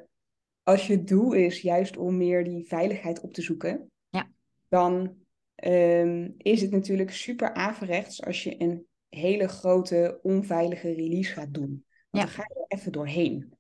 [0.64, 4.30] als je doel is juist om meer die veiligheid op te zoeken, ja.
[4.68, 5.16] dan
[5.56, 11.86] ehm, is het natuurlijk super averechts als je een hele grote onveilige release gaat doen.
[12.10, 13.54] Want dan ga je er even doorheen.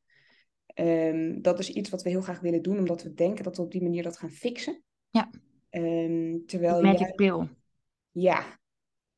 [0.65, 3.63] Ehm, dat is iets wat we heel graag willen doen, omdat we denken dat we
[3.63, 4.83] op die manier dat gaan fixen.
[5.09, 5.29] Ja.
[5.69, 7.47] Um, terwijl Magic juist, pill.
[8.11, 8.59] Ja.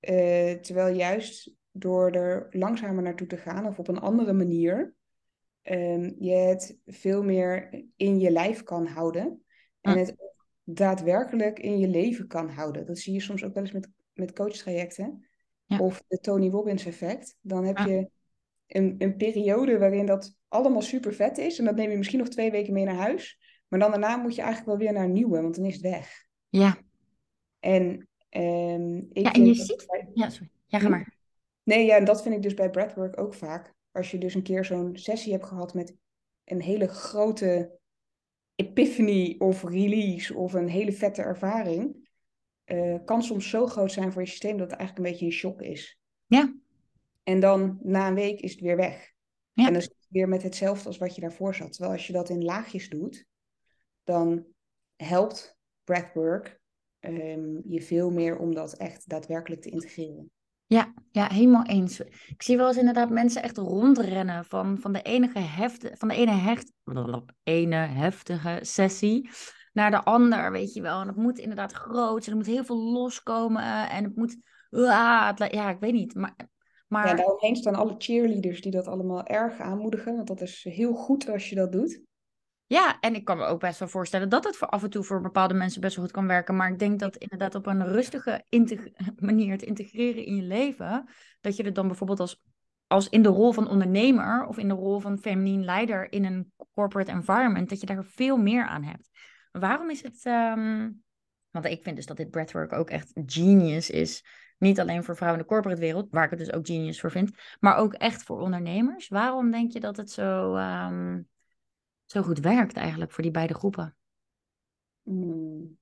[0.02, 4.94] Uh, terwijl juist door er langzamer naartoe te gaan of op een andere manier,
[5.64, 9.44] um, je het veel meer in je lijf kan houden.
[9.82, 10.16] En het
[10.64, 12.86] daadwerkelijk in je leven kan houden.
[12.86, 15.26] Dat zie je soms ook wel eens met, met coachtrajecten.
[15.66, 15.80] Ja.
[15.80, 17.38] Of de Tony Robbins effect.
[17.42, 18.10] Dan heb je
[18.68, 21.60] een, een periode waarin dat allemaal super vet is.
[21.60, 23.40] En dat neem je misschien nog twee weken mee naar huis.
[23.68, 25.82] Maar dan daarna moet je eigenlijk wel weer naar een nieuwe, want dan is het
[25.82, 26.26] weg.
[26.50, 26.78] Ja.
[27.60, 29.86] En, um, ik ja, en je ziet...
[30.14, 30.52] Ja, sorry.
[30.66, 30.92] Ja, ga hm?
[30.92, 31.20] maar.
[31.64, 33.74] Nee, ja, en dat vind ik dus bij breathwork ook vaak.
[33.92, 35.96] Als je dus een keer zo'n sessie hebt gehad met
[36.44, 37.80] een hele grote
[38.56, 42.10] epiphany of release of een hele vette ervaring,
[42.66, 45.40] uh, kan soms zo groot zijn voor je systeem dat het eigenlijk een beetje een
[45.40, 46.00] shock is.
[46.28, 46.56] Ja.
[47.24, 49.14] En dan na een week is het weer weg.
[49.54, 49.66] Ja.
[49.66, 51.72] En dan is het weer met hetzelfde als wat je daarvoor zat.
[51.72, 53.26] Terwijl als je dat in laagjes doet,
[54.04, 54.46] dan
[54.96, 56.61] helpt breathwork
[57.02, 60.32] um, je veel meer om dat echt daadwerkelijk te integreren.
[60.66, 62.00] Ja, ja, helemaal eens.
[62.28, 66.16] Ik zie wel eens inderdaad mensen echt rondrennen van, van de enige hefte, van de
[66.16, 66.72] ene hecht,
[67.44, 69.30] ene heftige sessie
[69.74, 71.02] naar de ander, weet je wel.
[71.02, 74.38] En het moet inderdaad groot zijn, er moet heel veel loskomen en het moet,
[74.70, 76.16] ja, ik weet niet.
[76.16, 76.36] Maar,
[76.88, 77.08] maar...
[77.08, 81.30] Ja, daaromheen staan alle cheerleaders die dat allemaal erg aanmoedigen, want dat is heel goed
[81.30, 82.02] als je dat doet.
[82.72, 85.04] Ja, en ik kan me ook best wel voorstellen dat het voor af en toe
[85.04, 86.56] voor bepaalde mensen best wel goed kan werken.
[86.56, 88.46] Maar ik denk dat inderdaad op een rustige
[89.16, 91.10] manier te integreren in je leven,
[91.42, 92.42] dat je het dan bijvoorbeeld als,
[92.88, 96.52] als in de rol van ondernemer of in de rol van feminine leider in een
[96.74, 99.10] corporate environment, dat je daar veel meer aan hebt.
[99.52, 101.04] Waarom is het, um...
[101.50, 104.26] want ik vind dus dat dit breathwork ook echt genius is.
[104.58, 107.12] Niet alleen voor vrouwen in de corporate wereld, waar ik het dus ook genius voor
[107.12, 109.08] vind, maar ook echt voor ondernemers.
[109.08, 110.56] Waarom denk je dat het zo...
[110.56, 111.30] Um
[112.12, 113.96] zo goed werkt eigenlijk voor die beide groepen?
[115.02, 115.80] Hmm.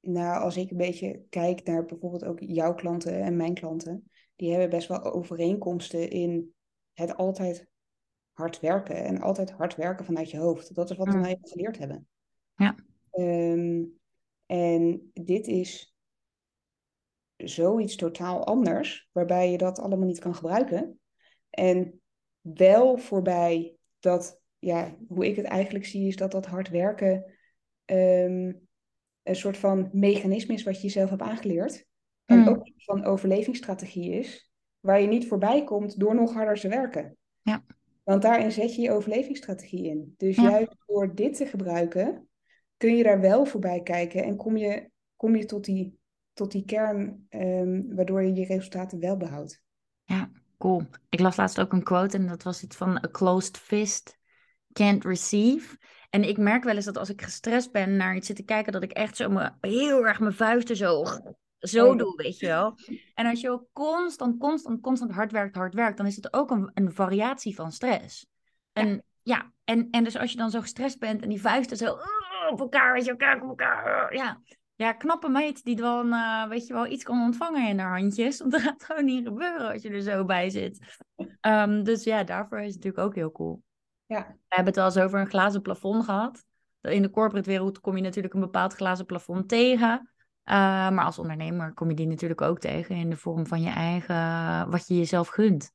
[0.00, 4.50] Nou, als ik een beetje kijk naar bijvoorbeeld ook jouw klanten en mijn klanten, die
[4.50, 6.54] hebben best wel overeenkomsten in
[6.92, 7.66] het altijd
[8.32, 10.74] hard werken en altijd hard werken vanuit je hoofd.
[10.74, 11.38] Dat is wat we mm.
[11.40, 12.08] geleerd hebben.
[12.54, 12.74] Ja.
[13.10, 13.84] Ehm,
[14.46, 15.96] en dit is
[17.36, 21.00] zoiets totaal anders, waarbij je dat allemaal niet kan gebruiken.
[21.50, 22.00] En
[22.40, 27.24] wel voorbij dat ja, hoe ik het eigenlijk zie, is dat dat hard werken
[27.84, 28.52] ehm,
[29.22, 31.86] een soort van mechanisme is wat je jezelf hebt aangeleerd.
[32.24, 32.48] En hmm.
[32.48, 37.16] ook van overlevingsstrategie is, waar je niet voorbij komt door nog harder te werken.
[37.42, 37.64] Ja.
[38.04, 40.14] Want daarin zet je je overlevingsstrategie in.
[40.16, 42.28] Dus juist door dit te gebruiken,
[42.76, 45.98] kun je daar wel voorbij kijken en kom je, kom je tot, die,
[46.32, 49.62] tot die kern, um, waardoor je je resultaten wel behoudt.
[50.04, 50.82] Ja, cool.
[51.08, 54.17] Ik las laatst ook een quote en dat was iets van a closed fist
[54.72, 55.76] can't receive.
[56.10, 58.82] En ik merk wel eens dat als ik gestrest ben naar iets zitten kijken, dat
[58.82, 61.04] ik echt zo me, heel erg mijn vuisten zo,
[61.58, 61.98] zo oh.
[61.98, 62.74] doe, weet je wel.
[63.14, 66.50] En als je ook constant, constant, constant hard werkt, hard werkt, dan is het ook
[66.50, 68.26] een, een variatie van stress.
[68.72, 71.76] En ja, ja en, en dus als je dan zo gestrest bent en die vuisten
[71.76, 74.40] zo uh, op elkaar, weet je, elkaar op elkaar, uh, ja.
[74.74, 78.38] Ja, knappe meid die dan, uh, weet je wel, iets kan ontvangen in haar handjes.
[78.38, 80.98] Want dat gaat gewoon niet gebeuren als je er zo bij zit.
[81.46, 83.62] Um, dus ja, daarvoor is het natuurlijk ook heel cool.
[84.08, 84.26] Ja.
[84.26, 86.44] We hebben het al eens over een glazen plafond gehad.
[86.80, 90.10] In de corporate wereld kom je natuurlijk een bepaald glazen plafond tegen.
[90.44, 90.54] Uh,
[90.90, 94.70] maar als ondernemer kom je die natuurlijk ook tegen in de vorm van je eigen,
[94.70, 95.72] wat je jezelf gunt.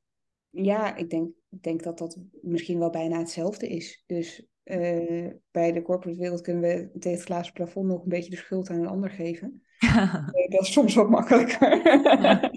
[0.50, 4.02] Ja, ik denk, ik denk dat dat misschien wel bijna hetzelfde is.
[4.06, 8.30] Dus uh, bij de corporate wereld kunnen we tegen het glazen plafond nog een beetje
[8.30, 9.62] de schuld aan een ander geven.
[9.78, 10.14] uh,
[10.48, 11.82] dat is soms wat makkelijker.
[12.22, 12.50] Ja.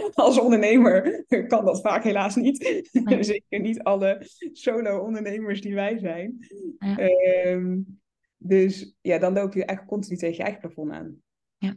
[0.14, 2.88] als ondernemer kan dat vaak helaas niet.
[3.20, 6.38] Zeker niet alle solo-ondernemers die wij zijn.
[6.78, 7.80] Ehm,
[8.36, 11.22] dus ja, dan loop je eigenlijk continu tegen je eigen plafond aan.
[11.58, 11.74] Ja.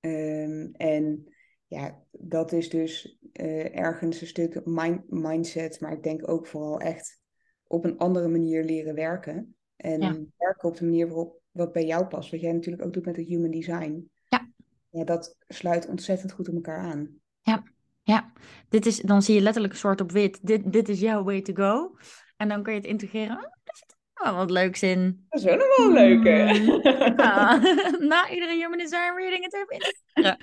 [0.00, 1.32] Ehm, en
[1.66, 6.80] ja, dat is dus uh, ergens een stuk mind mindset, maar ik denk ook vooral
[6.80, 7.20] echt
[7.66, 9.54] op een andere manier leren werken.
[9.76, 12.30] En werken op de manier waarop wat bij jou past.
[12.30, 14.10] Wat jij natuurlijk ook doet met het human design.
[14.28, 14.52] Ja.
[14.90, 17.19] Ja, dat sluit ontzettend goed op elkaar aan.
[17.42, 17.62] Ja,
[18.02, 18.32] ja.
[18.68, 20.38] Dit is, dan zie je letterlijk zwart op wit.
[20.42, 21.96] Dit, dit is jouw way to go.
[22.36, 23.36] En dan kun je het integreren.
[23.36, 25.26] Oh, daar zit wel wat leuks in.
[25.28, 26.60] Dat is wel nog wel een leuke.
[26.60, 26.80] Mm,
[27.24, 27.56] ja.
[28.12, 30.38] Na iedere human design reading het even integreren.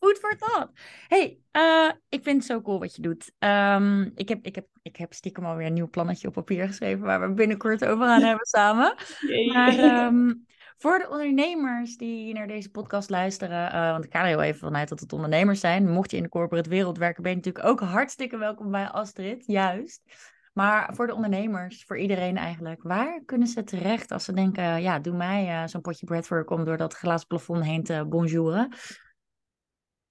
[0.00, 0.70] Food for thought.
[1.08, 3.32] Hey, uh, ik vind het zo cool wat je doet.
[3.38, 7.04] Um, ik, heb, ik, heb, ik heb stiekem alweer een nieuw plannetje op papier geschreven
[7.04, 8.94] waar we binnenkort over gaan hebben samen.
[9.52, 10.46] Maar um,
[10.80, 14.58] Voor de ondernemers die naar deze podcast luisteren, uh, want ik ga er heel even
[14.58, 15.90] vanuit dat het ondernemers zijn.
[15.90, 19.46] Mocht je in de corporate wereld werken, ben je natuurlijk ook hartstikke welkom bij Astrid,
[19.46, 20.02] juist.
[20.52, 24.98] Maar voor de ondernemers, voor iedereen eigenlijk, waar kunnen ze terecht als ze denken, ja,
[24.98, 28.72] doe mij uh, zo'n potje breadwork om door dat glazen plafond heen te bonjouren?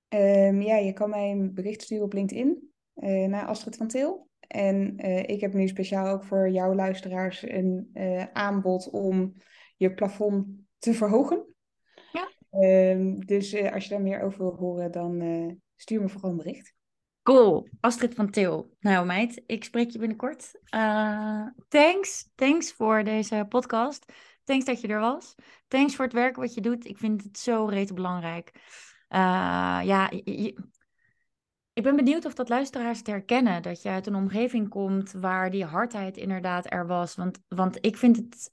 [0.10, 4.30] Um, ja, je kan mij een bericht sturen op LinkedIn uh, naar Astrid van Til.
[4.48, 7.90] En ik heb nu speciaal ook voor jouw luisteraars een
[8.34, 9.34] aanbod om
[9.78, 11.46] je plafond te verhogen.
[12.12, 12.30] Ja.
[12.92, 16.76] Um, dus als je daar meer over wil horen, dan stuur me vooral een bericht.
[17.24, 18.76] Cool, Astrid van Til.
[18.80, 20.52] Nou meid, ik spreek je binnenkort.
[20.76, 24.14] Uh, thanks, thanks voor deze podcast.
[24.44, 25.36] Thanks dat je er was.
[25.68, 26.86] Thanks voor het werk wat je doet.
[26.86, 28.52] Ik vind het zo rete belangrijk.
[29.10, 30.10] Ja,
[31.74, 33.62] ik ben benieuwd of dat luisteraars het herkennen.
[33.62, 37.16] Dat je uit een omgeving komt waar die hardheid inderdaad er was.
[37.16, 38.52] Want, want ik vind het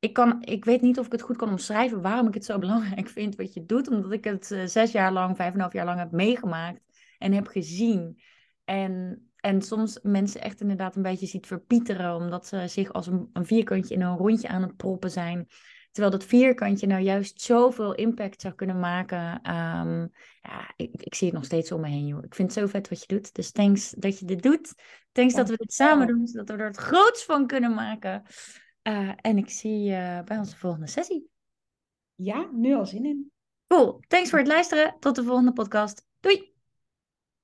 [0.00, 2.58] ik, kan, ik weet niet of ik het goed kan omschrijven waarom ik het zo
[2.68, 3.88] belangrijk vind wat je doet.
[3.88, 6.80] Omdat ik het uh, zes jaar lang, vijf en een half jaar lang heb meegemaakt
[7.18, 8.20] en heb gezien.
[8.64, 13.30] En, en soms mensen echt inderdaad een beetje ziet verpieteren, omdat ze zich als een,
[13.32, 15.48] een vierkantje in een rondje aan het proppen zijn.
[15.90, 19.34] Terwijl dat vierkantje nou juist zoveel impact zou kunnen maken.
[19.34, 20.10] Um,
[20.42, 22.24] ja, ik, ik, zie het nog steeds om me heen, joh.
[22.24, 23.34] Ik vind het zo vet wat je doet.
[23.34, 24.74] Dus thanks dat je dit doet.
[25.12, 28.22] Thanks dat we dit samen doen, zodat we er het groots van kunnen maken.
[28.82, 31.30] Uh, en ik zie je bij onze volgende sessie.
[32.14, 33.32] Ja, nu al zin in.
[33.66, 34.00] Cool.
[34.08, 34.96] Thanks voor het luisteren.
[35.00, 36.06] Tot de volgende podcast.
[36.20, 36.49] Doei!